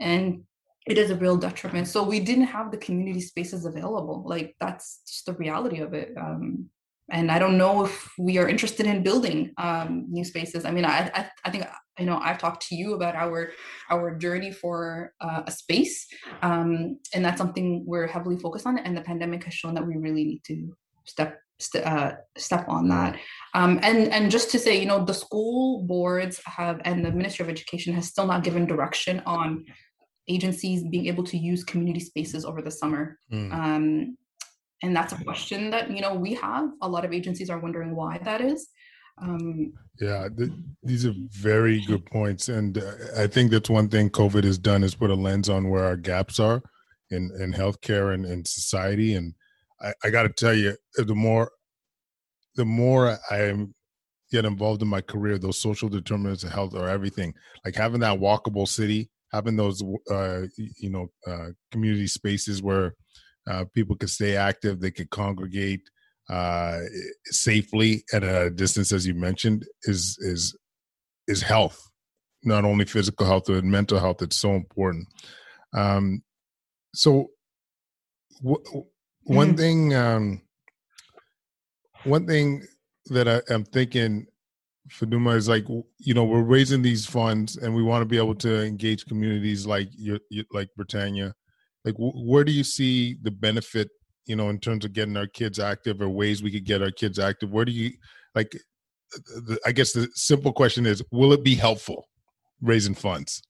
and 0.00 0.42
it 0.86 0.98
is 0.98 1.10
a 1.10 1.16
real 1.16 1.36
detriment. 1.36 1.88
So 1.88 2.02
we 2.02 2.20
didn't 2.20 2.44
have 2.44 2.70
the 2.70 2.78
community 2.78 3.20
spaces 3.20 3.64
available. 3.64 4.24
Like 4.26 4.56
that's 4.60 5.00
just 5.06 5.26
the 5.26 5.34
reality 5.34 5.80
of 5.80 5.94
it. 5.94 6.12
Um, 6.16 6.70
and 7.10 7.30
I 7.30 7.38
don't 7.38 7.56
know 7.56 7.84
if 7.84 8.12
we 8.18 8.36
are 8.36 8.48
interested 8.48 8.84
in 8.86 9.02
building 9.02 9.52
um, 9.56 10.06
new 10.10 10.24
spaces. 10.24 10.66
I 10.66 10.70
mean, 10.70 10.84
I, 10.84 11.10
I, 11.14 11.30
I 11.44 11.50
think 11.50 11.66
you 11.98 12.04
know 12.04 12.18
I've 12.18 12.38
talked 12.38 12.68
to 12.68 12.74
you 12.74 12.94
about 12.94 13.14
our 13.14 13.52
our 13.90 14.14
journey 14.16 14.52
for 14.52 15.14
uh, 15.22 15.42
a 15.46 15.50
space, 15.50 16.06
um, 16.42 16.98
and 17.14 17.24
that's 17.24 17.38
something 17.38 17.84
we're 17.86 18.06
heavily 18.06 18.36
focused 18.38 18.66
on. 18.66 18.78
And 18.78 18.94
the 18.94 19.00
pandemic 19.00 19.44
has 19.44 19.54
shown 19.54 19.74
that 19.74 19.86
we 19.86 19.96
really 19.96 20.24
need 20.24 20.44
to 20.44 20.76
step 21.06 21.40
st- 21.60 21.84
uh, 21.84 22.12
step 22.36 22.68
on 22.68 22.88
that. 22.88 23.18
Um, 23.54 23.78
and 23.82 24.12
and 24.12 24.30
just 24.30 24.50
to 24.50 24.58
say, 24.58 24.78
you 24.78 24.86
know, 24.86 25.04
the 25.04 25.14
school 25.14 25.82
boards 25.84 26.40
have 26.44 26.80
and 26.84 27.04
the 27.04 27.10
Ministry 27.10 27.44
of 27.44 27.50
Education 27.50 27.94
has 27.94 28.06
still 28.06 28.26
not 28.26 28.44
given 28.44 28.66
direction 28.66 29.22
on 29.26 29.64
agencies 30.28 30.84
being 30.84 31.06
able 31.06 31.24
to 31.24 31.38
use 31.38 31.64
community 31.64 32.00
spaces 32.00 32.44
over 32.44 32.60
the 32.60 32.70
summer. 32.70 33.18
Mm. 33.32 33.52
Um, 33.52 34.18
and 34.82 34.94
that's 34.94 35.12
a 35.12 35.24
question 35.24 35.70
that 35.70 35.90
you 35.90 36.00
know 36.00 36.14
we 36.14 36.34
have. 36.34 36.70
A 36.82 36.88
lot 36.88 37.04
of 37.04 37.12
agencies 37.12 37.50
are 37.50 37.58
wondering 37.58 37.94
why 37.94 38.18
that 38.24 38.40
is. 38.40 38.68
Um, 39.20 39.72
yeah, 40.00 40.28
th- 40.36 40.50
these 40.84 41.04
are 41.04 41.14
very 41.30 41.80
good 41.80 42.06
points, 42.06 42.48
and 42.48 42.78
uh, 42.78 42.92
I 43.16 43.26
think 43.26 43.50
that's 43.50 43.70
one 43.70 43.88
thing 43.88 44.10
COVID 44.10 44.44
has 44.44 44.58
done 44.58 44.84
is 44.84 44.94
put 44.94 45.10
a 45.10 45.14
lens 45.14 45.48
on 45.48 45.68
where 45.68 45.84
our 45.84 45.96
gaps 45.96 46.38
are 46.38 46.62
in 47.10 47.30
in 47.40 47.52
healthcare 47.52 48.14
and 48.14 48.24
in 48.24 48.44
society, 48.44 49.14
and 49.14 49.34
I, 49.80 49.92
I 50.04 50.10
got 50.10 50.24
to 50.24 50.28
tell 50.30 50.54
you, 50.54 50.76
uh, 50.98 51.04
the 51.04 51.14
more 51.14 51.50
the 52.56 52.64
more 52.64 53.18
I 53.30 53.42
am 53.42 53.74
get 54.30 54.44
involved 54.44 54.82
in 54.82 54.88
my 54.88 55.00
career, 55.00 55.38
those 55.38 55.60
social 55.60 55.88
determinants 55.88 56.44
of 56.44 56.52
health 56.52 56.74
are 56.74 56.88
everything. 56.88 57.32
Like 57.64 57.76
having 57.76 58.00
that 58.00 58.18
walkable 58.18 58.68
city, 58.68 59.10
having 59.32 59.56
those 59.56 59.82
uh, 60.10 60.42
you 60.56 60.90
know 60.90 61.08
uh, 61.26 61.48
community 61.72 62.06
spaces 62.06 62.62
where 62.62 62.94
uh, 63.48 63.64
people 63.74 63.96
can 63.96 64.08
stay 64.08 64.36
active, 64.36 64.80
they 64.80 64.90
can 64.90 65.08
congregate 65.10 65.82
uh, 66.28 66.80
safely 67.26 68.04
at 68.12 68.22
a 68.22 68.50
distance, 68.50 68.92
as 68.92 69.06
you 69.06 69.14
mentioned, 69.14 69.64
is 69.84 70.18
is 70.20 70.56
is 71.26 71.42
health. 71.42 71.80
Not 72.44 72.64
only 72.64 72.84
physical 72.84 73.26
health 73.26 73.44
but 73.46 73.64
mental 73.64 73.98
health. 73.98 74.22
It's 74.22 74.36
so 74.36 74.52
important. 74.54 75.08
Um, 75.74 76.22
so, 76.94 77.28
w- 78.42 78.86
one 79.28 79.48
mm-hmm. 79.48 79.56
thing 79.56 79.94
um 79.94 80.42
one 82.04 82.26
thing 82.26 82.62
that 83.06 83.28
I, 83.28 83.52
am 83.52 83.64
thinking 83.64 84.26
Faduma 84.90 85.36
is 85.36 85.48
like 85.48 85.66
you 85.98 86.14
know 86.14 86.24
we're 86.24 86.42
raising 86.42 86.82
these 86.82 87.04
funds 87.04 87.56
and 87.56 87.74
we 87.74 87.82
want 87.82 88.00
to 88.02 88.06
be 88.06 88.16
able 88.16 88.34
to 88.36 88.64
engage 88.64 89.04
communities 89.04 89.66
like 89.66 89.88
you 89.92 90.18
like 90.50 90.68
Britannia. 90.76 91.34
Like 91.84 91.94
where 91.98 92.44
do 92.44 92.52
you 92.52 92.64
see 92.64 93.16
the 93.22 93.30
benefit 93.30 93.88
you 94.26 94.36
know 94.36 94.48
in 94.48 94.58
terms 94.58 94.84
of 94.84 94.94
getting 94.94 95.16
our 95.16 95.26
kids 95.26 95.58
active 95.58 96.00
or 96.00 96.08
ways 96.08 96.42
we 96.42 96.50
could 96.50 96.64
get 96.64 96.82
our 96.82 96.90
kids 96.90 97.18
active? 97.18 97.50
Where 97.50 97.66
do 97.66 97.72
you 97.72 97.92
like? 98.34 98.50
The, 99.10 99.58
I 99.66 99.72
guess 99.72 99.92
the 99.92 100.08
simple 100.14 100.52
question 100.52 100.86
is: 100.86 101.02
Will 101.12 101.34
it 101.34 101.44
be 101.44 101.54
helpful 101.54 102.08
raising 102.62 102.94
funds? 102.94 103.42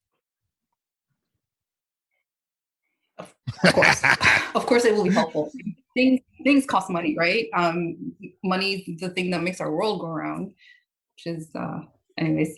Of 3.18 3.72
course, 3.72 4.02
of 4.54 4.66
course, 4.66 4.84
it 4.84 4.94
will 4.94 5.04
be 5.04 5.10
helpful. 5.10 5.50
Things 5.94 6.20
things 6.44 6.66
cost 6.66 6.90
money, 6.90 7.16
right? 7.18 7.46
Um, 7.54 8.14
money 8.44 8.74
is 8.74 9.00
the 9.00 9.10
thing 9.10 9.30
that 9.30 9.42
makes 9.42 9.60
our 9.60 9.72
world 9.72 10.00
go 10.00 10.06
around, 10.06 10.46
which 10.46 11.26
is, 11.26 11.50
uh, 11.54 11.80
anyways, 12.16 12.56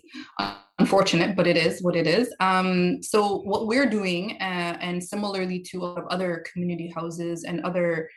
unfortunate, 0.78 1.36
but 1.36 1.46
it 1.46 1.56
is 1.56 1.82
what 1.82 1.96
it 1.96 2.06
is. 2.06 2.34
Um, 2.40 3.02
so 3.02 3.38
what 3.42 3.66
we're 3.66 3.88
doing, 3.88 4.36
uh, 4.40 4.76
and 4.80 5.02
similarly 5.02 5.60
to 5.70 5.78
a 5.78 5.82
lot 5.84 5.98
of 5.98 6.06
other 6.08 6.44
community 6.52 6.92
houses 6.94 7.44
and 7.44 7.60
other 7.62 8.08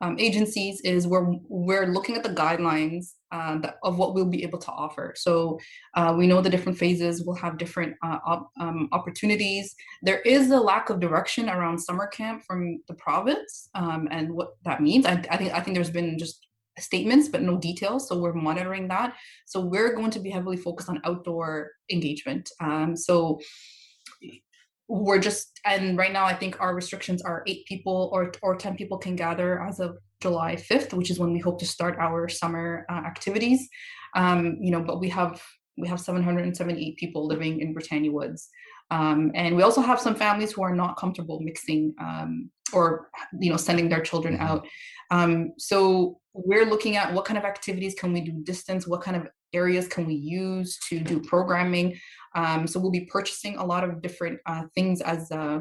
um, 0.00 0.16
agencies 0.18 0.80
is 0.80 1.06
we're 1.06 1.36
we're 1.48 1.86
looking 1.86 2.16
at 2.16 2.24
the 2.24 2.30
guidelines 2.30 3.12
uh, 3.32 3.58
of 3.82 3.98
what 3.98 4.14
we'll 4.14 4.26
be 4.26 4.42
able 4.42 4.58
to 4.58 4.70
offer. 4.70 5.14
So 5.16 5.58
uh, 5.94 6.14
we 6.16 6.26
know 6.26 6.40
the 6.40 6.50
different 6.50 6.78
phases 6.78 7.24
will 7.24 7.34
have 7.34 7.58
different 7.58 7.96
uh, 8.04 8.18
op, 8.24 8.50
um, 8.60 8.88
opportunities. 8.92 9.74
There 10.02 10.20
is 10.20 10.50
a 10.50 10.60
lack 10.60 10.90
of 10.90 11.00
direction 11.00 11.48
around 11.48 11.78
summer 11.78 12.06
camp 12.06 12.44
from 12.46 12.80
the 12.88 12.94
province 12.94 13.68
um, 13.74 14.06
and 14.10 14.32
what 14.32 14.50
that 14.64 14.82
means. 14.82 15.06
I, 15.06 15.12
I, 15.30 15.36
think 15.36 15.52
I 15.52 15.60
think 15.60 15.74
there's 15.74 15.90
been 15.90 16.18
just 16.18 16.46
statements 16.78 17.28
but 17.28 17.42
no 17.42 17.56
details. 17.58 18.08
So 18.08 18.18
we're 18.18 18.34
monitoring 18.34 18.88
that. 18.88 19.16
So 19.46 19.60
we're 19.60 19.94
going 19.94 20.10
to 20.12 20.20
be 20.20 20.30
heavily 20.30 20.56
focused 20.56 20.88
on 20.88 21.00
outdoor 21.04 21.72
engagement. 21.90 22.50
Um, 22.60 22.96
so 22.96 23.40
we're 24.92 25.18
just 25.18 25.58
and 25.64 25.96
right 25.96 26.12
now 26.12 26.26
i 26.26 26.34
think 26.34 26.60
our 26.60 26.74
restrictions 26.74 27.22
are 27.22 27.42
eight 27.46 27.64
people 27.64 28.10
or 28.12 28.30
or 28.42 28.54
10 28.54 28.76
people 28.76 28.98
can 28.98 29.16
gather 29.16 29.62
as 29.62 29.80
of 29.80 29.96
july 30.20 30.54
5th 30.54 30.92
which 30.92 31.10
is 31.10 31.18
when 31.18 31.32
we 31.32 31.38
hope 31.38 31.58
to 31.58 31.66
start 31.66 31.96
our 31.98 32.28
summer 32.28 32.84
uh, 32.90 33.02
activities. 33.12 33.68
Um, 34.14 34.58
you 34.60 34.70
know 34.70 34.82
but 34.82 35.00
we 35.00 35.08
have 35.08 35.42
we 35.78 35.88
have 35.88 35.98
778 35.98 36.98
people 36.98 37.26
living 37.26 37.60
in 37.60 37.72
britannia 37.72 38.12
woods. 38.12 38.50
Um, 38.90 39.32
and 39.34 39.56
we 39.56 39.62
also 39.62 39.80
have 39.80 39.98
some 39.98 40.14
families 40.14 40.52
who 40.52 40.62
are 40.62 40.74
not 40.74 40.98
comfortable 40.98 41.40
mixing 41.40 41.94
um, 41.98 42.50
or 42.74 43.08
you 43.40 43.50
know 43.50 43.56
sending 43.56 43.88
their 43.88 44.02
children 44.02 44.34
mm-hmm. 44.34 44.48
out. 44.48 44.66
Um, 45.10 45.52
so 45.58 46.20
we're 46.34 46.66
looking 46.66 46.96
at 46.96 47.14
what 47.14 47.24
kind 47.24 47.38
of 47.38 47.44
activities 47.44 47.94
can 47.94 48.12
we 48.12 48.20
do 48.20 48.32
distance 48.52 48.86
what 48.86 49.02
kind 49.02 49.16
of 49.16 49.24
areas 49.54 49.88
can 49.88 50.06
we 50.06 50.14
use 50.14 50.78
to 50.88 51.00
do 51.00 51.20
programming 51.20 51.98
um, 52.34 52.66
so 52.66 52.80
we'll 52.80 52.90
be 52.90 53.06
purchasing 53.06 53.56
a 53.56 53.64
lot 53.64 53.84
of 53.84 54.00
different 54.00 54.40
uh, 54.46 54.64
things 54.74 55.00
as 55.00 55.30
uh, 55.30 55.60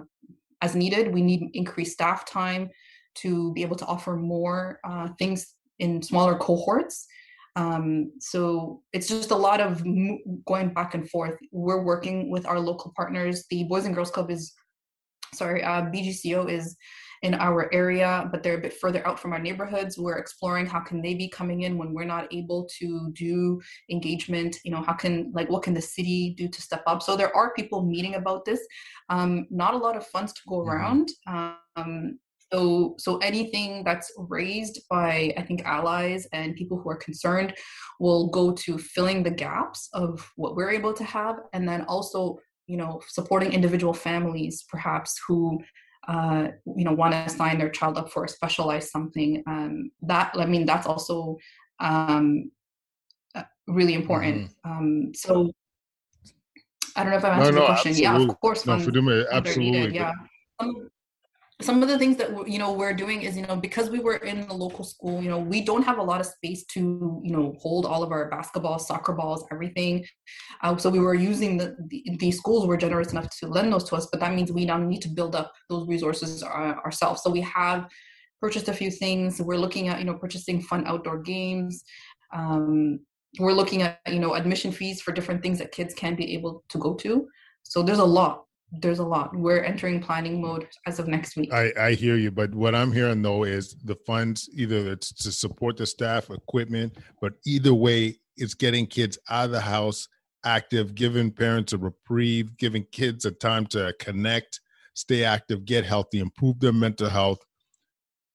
as 0.62 0.76
needed. 0.76 1.14
We 1.14 1.22
need 1.22 1.50
increased 1.54 1.94
staff 1.94 2.26
time 2.26 2.70
to 3.16 3.52
be 3.54 3.62
able 3.62 3.76
to 3.78 3.86
offer 3.86 4.16
more 4.16 4.80
uh, 4.84 5.10
things 5.20 5.56
in 5.80 6.02
smaller 6.02 6.38
cohorts. 6.38 7.08
Um, 7.58 8.14
so 8.20 8.82
it's 8.94 9.08
just 9.08 9.32
a 9.32 9.36
lot 9.36 9.60
of 9.60 9.84
going 10.46 10.74
back 10.74 10.94
and 10.94 11.10
forth. 11.10 11.38
We're 11.52 11.84
working 11.84 12.32
with 12.32 12.46
our 12.46 12.60
local 12.60 12.94
partners. 12.96 13.46
The 13.50 13.66
Boys 13.66 13.86
and 13.86 13.94
Girls 13.94 14.12
Club 14.12 14.32
is, 14.32 14.54
sorry, 15.34 15.62
uh, 15.62 15.82
BGCO 15.82 16.50
is 16.50 16.78
in 17.22 17.36
our 17.36 17.72
area, 17.74 18.28
but 18.32 18.42
they're 18.42 18.58
a 18.58 18.62
bit 18.62 18.74
further 18.74 19.06
out 19.08 19.20
from 19.20 19.32
our 19.32 19.40
neighborhoods. 19.40 19.98
We're 19.98 20.18
exploring 20.18 20.66
how 20.66 20.80
can 20.80 21.02
they 21.02 21.14
be 21.14 21.30
coming 21.30 21.62
in 21.62 21.78
when 21.78 21.94
we're 21.94 22.04
not 22.04 22.34
able 22.34 22.68
to 22.80 23.12
do 23.14 23.62
engagement. 23.92 24.58
You 24.64 24.72
know, 24.72 24.82
how 24.82 24.94
can 24.94 25.32
like 25.34 25.50
what 25.50 25.64
can 25.64 25.74
the 25.74 25.82
city 25.82 26.34
do 26.36 26.48
to 26.48 26.62
step 26.62 26.84
up? 26.88 27.04
So 27.04 27.16
there 27.16 27.36
are 27.36 27.54
people 27.54 27.84
meeting 27.84 28.16
about 28.16 28.46
this. 28.46 28.60
Um, 29.10 29.46
not 29.52 29.76
a 29.76 29.78
lot 29.78 29.96
of 29.96 30.08
funds 30.08 30.34
to 30.34 30.42
go 30.48 30.58
mm-hmm. 30.58 30.70
around. 30.70 31.10
Um, 31.28 32.20
so, 32.52 32.96
so 32.98 33.18
anything 33.20 33.84
that's 33.86 34.12
raised 34.18 34.82
by 34.90 35.34
I 35.38 35.44
think 35.44 35.64
allies 35.64 36.28
and 36.34 36.56
people 36.56 36.78
who 36.78 36.90
are 36.90 36.98
concerned 36.98 37.54
will 38.00 38.28
go 38.28 38.52
to 38.52 38.78
filling 38.78 39.24
the 39.24 39.32
gaps 39.32 39.90
of 39.94 40.30
what 40.36 40.56
we're 40.56 40.72
able 40.72 40.94
to 40.94 41.04
have, 41.04 41.38
and 41.54 41.70
then 41.70 41.84
also 41.84 42.40
you 42.68 42.78
know 42.78 43.02
supporting 43.08 43.54
individual 43.54 43.94
families 43.94 44.66
perhaps 44.70 45.20
who 45.28 45.60
uh, 46.08 46.48
you 46.76 46.84
know 46.84 46.94
want 46.94 47.14
to 47.14 47.30
sign 47.30 47.58
their 47.58 47.70
child 47.70 47.98
up 47.98 48.12
for 48.12 48.24
a 48.24 48.28
specialized 48.28 48.90
something 48.90 49.44
um, 49.48 49.92
that 50.02 50.32
i 50.36 50.46
mean 50.46 50.66
that's 50.66 50.88
also 50.88 51.38
um, 51.80 52.52
uh, 53.36 53.44
really 53.68 53.94
important 53.94 54.50
mm-hmm. 54.50 54.72
um, 54.72 55.12
so 55.14 55.52
i 56.96 57.04
don't 57.04 57.12
know 57.12 57.18
if 57.18 57.26
i 57.26 57.30
answered 57.30 57.54
no, 57.54 57.62
no, 57.62 57.62
the 57.62 57.66
question 57.68 57.92
absolutely. 57.92 58.24
yeah 58.24 58.32
of 58.32 58.40
course 58.40 58.66
no, 58.66 58.78
Faduma, 58.78 59.26
absolutely 59.32 59.72
needed, 59.72 59.96
yeah 59.96 60.14
some 61.64 61.82
of 61.84 61.90
the 61.90 61.98
things 61.98 62.18
that 62.18 62.48
you 62.48 62.60
know 62.60 62.72
we're 62.72 62.94
doing 62.94 63.22
is 63.22 63.38
you 63.38 63.46
know 63.46 63.56
because 63.56 63.90
we 63.90 64.00
were 64.00 64.18
in 64.18 64.48
the 64.48 64.54
local 64.54 64.84
school 64.84 65.22
you 65.22 65.30
know 65.30 65.40
we 65.40 65.62
don't 65.62 65.84
have 65.84 65.98
a 65.98 66.04
lot 66.04 66.20
of 66.20 66.26
space 66.26 66.64
to 66.66 67.22
you 67.24 67.32
know 67.32 67.56
hold 67.60 67.86
all 67.86 68.04
of 68.04 68.12
our 68.12 68.30
basketball 68.30 68.80
soccer 68.80 69.14
balls 69.14 69.46
everything. 69.52 70.06
Uh, 70.62 70.76
so 70.78 70.90
we 70.90 71.00
were 71.00 71.14
using 71.14 71.58
the, 71.58 71.76
the, 71.90 72.04
the 72.20 72.32
schools 72.32 72.66
were 72.68 72.78
generous 72.78 73.12
enough 73.12 73.30
to 73.40 73.48
lend 73.48 73.72
those 73.72 73.84
to 73.90 73.96
us 73.96 74.08
but 74.12 74.20
that 74.20 74.34
means 74.34 74.52
we 74.52 74.66
now 74.66 74.78
need 74.78 75.02
to 75.02 75.10
build 75.10 75.36
up 75.36 75.54
those 75.70 75.88
resources 75.88 76.44
uh, 76.44 76.76
ourselves. 76.86 77.22
So 77.24 77.30
we 77.30 77.42
have 77.42 77.88
purchased 78.42 78.68
a 78.68 78.74
few 78.74 78.92
things. 78.92 79.42
We're 79.42 79.58
looking 79.58 79.88
at 79.88 80.00
you 80.00 80.06
know 80.06 80.16
purchasing 80.16 80.62
fun 80.62 80.86
outdoor 80.88 81.20
games. 81.20 81.84
Um, 82.34 83.00
we're 83.40 83.54
looking 83.54 83.82
at 83.82 84.00
you 84.08 84.20
know 84.20 84.34
admission 84.34 84.72
fees 84.72 85.02
for 85.02 85.12
different 85.12 85.42
things 85.42 85.60
that 85.60 85.72
kids 85.72 85.94
can 85.94 86.16
be 86.16 86.34
able 86.34 86.64
to 86.70 86.78
go 86.78 86.96
to. 86.96 87.28
So 87.64 87.84
there's 87.84 88.00
a 88.00 88.04
lot 88.04 88.46
there's 88.72 89.00
a 89.00 89.04
lot. 89.04 89.36
We're 89.36 89.64
entering 89.64 90.02
planning 90.02 90.42
mode 90.42 90.68
as 90.88 91.00
of 91.00 91.08
next 91.08 91.36
week. 91.36 91.52
I, 91.52 91.72
I 91.78 91.92
hear 91.94 92.16
you, 92.16 92.32
but 92.32 92.54
what 92.56 92.74
I'm 92.74 92.92
hearing 92.92 93.22
though 93.22 93.44
is 93.44 93.76
the 93.84 93.96
funds 94.08 94.50
either 94.54 94.92
it's 94.92 95.12
to 95.24 95.32
support 95.32 95.78
the 95.78 95.86
staff, 95.86 96.30
equipment, 96.30 96.98
but 97.20 97.34
either 97.46 97.74
way, 97.74 98.18
it's 98.38 98.54
getting 98.54 98.86
kids 98.88 99.18
out 99.30 99.46
of 99.46 99.52
the 99.52 99.60
house, 99.60 100.08
active, 100.46 100.96
giving 100.96 101.32
parents 101.32 101.74
a 101.74 101.78
reprieve, 101.78 102.58
giving 102.58 102.86
kids 102.92 103.26
a 103.26 103.32
time 103.32 103.66
to 103.68 103.94
connect, 104.00 104.62
stay 104.94 105.26
active, 105.26 105.66
get 105.66 105.86
healthy, 105.86 106.20
improve 106.20 106.60
their 106.60 106.74
mental 106.74 107.10
health. 107.10 107.40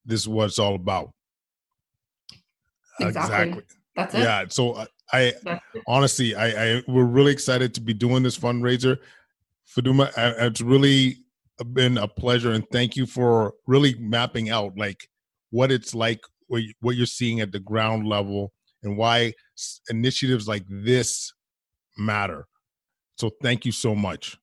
This 0.04 0.20
is 0.20 0.28
what 0.28 0.46
it's 0.46 0.58
all 0.58 0.74
about. 0.74 1.12
Exactly. 3.00 3.22
exactly. 3.22 3.62
That's 3.96 4.14
it. 4.14 4.18
Yeah. 4.18 4.44
So 4.48 4.72
uh, 4.72 4.86
I, 5.12 5.32
I 5.46 5.60
honestly, 5.86 6.34
I, 6.34 6.76
I 6.76 6.82
we're 6.86 7.04
really 7.04 7.32
excited 7.32 7.74
to 7.74 7.80
be 7.80 7.94
doing 7.94 8.22
this 8.22 8.38
fundraiser. 8.38 8.98
Faduma, 9.66 10.12
it's 10.16 10.60
really 10.60 11.18
been 11.72 11.98
a 11.98 12.06
pleasure, 12.06 12.52
and 12.52 12.64
thank 12.70 12.96
you 12.96 13.06
for 13.06 13.54
really 13.66 13.94
mapping 13.98 14.50
out 14.50 14.76
like 14.76 15.08
what 15.50 15.72
it's 15.72 15.94
like, 15.94 16.20
what 16.48 16.96
you're 16.96 17.06
seeing 17.06 17.40
at 17.40 17.52
the 17.52 17.60
ground 17.60 18.06
level, 18.06 18.52
and 18.82 18.96
why 18.96 19.32
initiatives 19.90 20.46
like 20.46 20.64
this 20.68 21.32
matter. 21.98 22.46
So, 23.18 23.30
thank 23.42 23.64
you 23.64 23.72
so 23.72 23.94
much. 23.94 24.36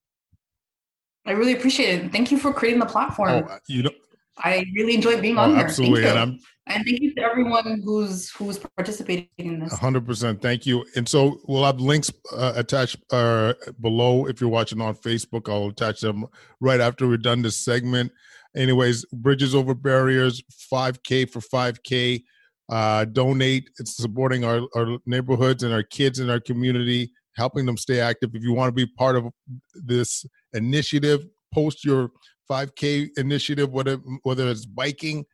I 1.25 1.31
really 1.31 1.53
appreciate 1.53 2.03
it. 2.03 2.11
Thank 2.11 2.31
you 2.31 2.37
for 2.37 2.51
creating 2.51 2.79
the 2.79 2.85
platform. 2.85 3.29
Oh, 3.29 3.53
uh, 3.53 3.59
you 3.69 3.83
know, 3.83 3.91
I 4.37 4.65
really 4.75 4.95
enjoyed 4.95 5.21
being 5.21 5.37
oh, 5.37 5.41
on 5.41 5.55
here. 5.55 5.65
Absolutely, 5.65 6.05
and 6.05 6.19
I'm 6.19 6.39
and 6.67 6.85
thank 6.85 7.01
you 7.01 7.13
to 7.15 7.21
everyone 7.21 7.81
who's 7.83 8.29
who's 8.31 8.57
participating 8.57 9.27
in 9.37 9.59
this. 9.59 9.73
hundred 9.73 10.05
percent, 10.05 10.41
thank 10.41 10.65
you. 10.65 10.85
And 10.95 11.07
so 11.07 11.39
we'll 11.47 11.65
have 11.65 11.79
links 11.79 12.11
uh, 12.31 12.53
attached 12.55 12.97
uh, 13.11 13.53
below 13.81 14.27
if 14.27 14.39
you're 14.39 14.49
watching 14.49 14.81
on 14.81 14.95
Facebook. 14.95 15.49
I'll 15.49 15.69
attach 15.69 16.01
them 16.01 16.25
right 16.59 16.79
after 16.79 17.07
we're 17.07 17.17
done 17.17 17.41
this 17.41 17.57
segment. 17.57 18.11
Anyways, 18.55 19.05
Bridges 19.05 19.55
Over 19.55 19.73
Barriers, 19.73 20.41
5K 20.71 21.29
for 21.29 21.39
5K. 21.39 22.23
Uh, 22.69 23.05
donate. 23.05 23.69
It's 23.77 23.97
supporting 23.97 24.45
our, 24.45 24.61
our 24.75 24.97
neighborhoods 25.05 25.63
and 25.63 25.73
our 25.73 25.83
kids 25.83 26.19
in 26.19 26.29
our 26.29 26.39
community, 26.39 27.11
helping 27.35 27.65
them 27.65 27.77
stay 27.77 27.99
active. 27.99 28.31
If 28.33 28.41
you 28.41 28.53
want 28.53 28.69
to 28.69 28.73
be 28.73 28.89
part 28.97 29.17
of 29.17 29.27
this 29.73 30.25
initiative, 30.53 31.25
post 31.53 31.83
your 31.83 32.09
5K 32.53 33.17
initiative, 33.17 33.71
whether 33.71 33.95
whether 34.23 34.47
it's 34.47 34.65
biking, 34.65 35.25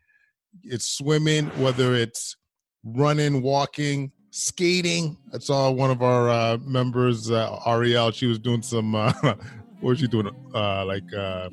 it's 0.64 0.86
swimming, 0.86 1.48
whether 1.62 1.94
it's 1.94 2.38
running, 2.84 3.42
walking, 3.42 4.12
skating. 4.32 5.18
I 5.34 5.40
saw 5.40 5.70
one 5.70 5.92
of 5.92 6.02
our 6.02 6.30
uh, 6.30 6.58
members, 6.62 7.30
uh, 7.30 7.60
Ariel. 7.66 8.12
She 8.12 8.26
was 8.26 8.40
doing 8.40 8.62
some. 8.62 8.96
Uh, 8.96 9.12
what 9.82 9.92
was 9.92 10.00
she 10.00 10.08
doing? 10.08 10.30
Uh, 10.54 10.86
like 10.86 11.14
uh, 11.14 11.50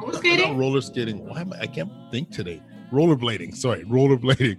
roller 0.00 0.14
skating. 0.14 0.58
Roller 0.58 0.80
skating. 0.80 1.28
Why 1.28 1.42
am 1.42 1.52
I? 1.52 1.60
I 1.60 1.66
can't 1.66 1.92
think 2.10 2.30
today. 2.30 2.60
Rollerblading. 2.92 3.54
Sorry, 3.54 3.84
rollerblading. 3.96 4.58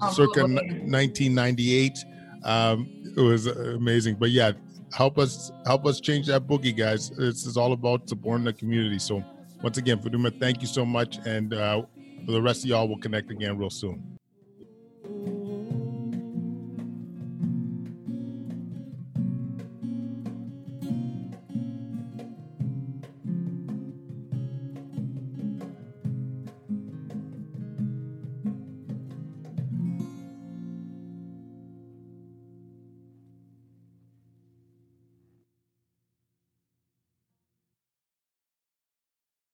Oh, 0.00 0.12
Circa 0.12 0.40
rollerblading. 0.40 0.90
1998. 0.90 1.98
Um, 2.44 2.88
it 3.14 3.20
was 3.20 3.46
amazing. 3.46 4.16
But 4.16 4.30
yeah, 4.30 4.52
help 4.94 5.18
us 5.18 5.52
help 5.66 5.84
us 5.84 6.00
change 6.00 6.26
that 6.28 6.46
boogie, 6.46 6.76
guys. 6.76 7.10
This 7.10 7.44
is 7.44 7.58
all 7.58 7.72
about 7.72 8.08
supporting 8.08 8.44
the 8.44 8.54
community. 8.54 8.98
So 8.98 9.22
once 9.62 9.78
again, 9.78 9.98
Faduma, 9.98 10.38
thank 10.38 10.60
you 10.60 10.66
so 10.66 10.84
much. 10.84 11.18
And 11.24 11.54
uh, 11.54 11.82
for 12.26 12.32
the 12.32 12.42
rest 12.42 12.64
of 12.64 12.70
y'all, 12.70 12.88
we'll 12.88 12.98
connect 12.98 13.30
again 13.30 13.56
real 13.56 13.70
soon. 13.70 14.11